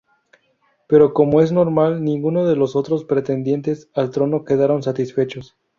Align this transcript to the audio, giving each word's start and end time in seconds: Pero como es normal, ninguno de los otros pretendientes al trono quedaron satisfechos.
Pero 0.87 1.13
como 1.13 1.41
es 1.41 1.51
normal, 1.51 2.03
ninguno 2.03 2.47
de 2.47 2.55
los 2.55 2.75
otros 2.75 3.05
pretendientes 3.05 3.91
al 3.93 4.09
trono 4.09 4.45
quedaron 4.45 4.81
satisfechos. 4.81 5.55